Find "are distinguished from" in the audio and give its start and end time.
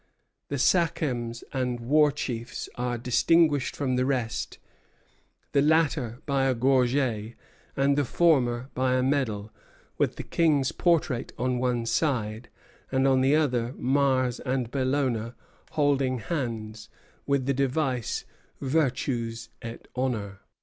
2.73-3.97